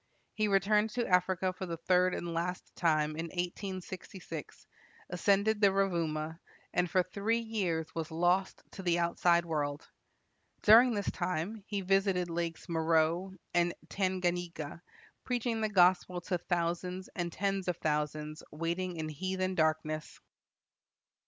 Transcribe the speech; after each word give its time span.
He 0.33 0.47
returned 0.47 0.89
to 0.95 1.05
Africa 1.05 1.53
for 1.53 1.67
the 1.67 1.77
third 1.77 2.15
and 2.15 2.33
last 2.33 2.75
time 2.75 3.11
in 3.11 3.27
1866, 3.27 4.65
ascended 5.11 5.61
the 5.61 5.67
Rovuma, 5.71 6.39
and 6.73 6.89
for 6.89 7.03
three 7.03 7.37
years 7.41 7.93
was 7.93 8.09
lost 8.09 8.63
to 8.71 8.81
the 8.81 8.97
outside 8.97 9.45
world. 9.45 9.87
During 10.63 10.95
this 10.95 11.11
time 11.11 11.63
he 11.67 11.81
visited 11.81 12.31
lakes 12.31 12.67
Meroe 12.67 13.35
and 13.53 13.75
Tanganyika, 13.89 14.81
preaching 15.23 15.61
the 15.61 15.69
gospel 15.69 16.19
to 16.21 16.39
thousands 16.39 17.07
and 17.15 17.31
tens 17.31 17.67
of 17.67 17.77
thousands 17.77 18.41
waiting 18.51 18.95
in 18.95 19.07
heathen 19.07 19.53
darkness. 19.53 20.19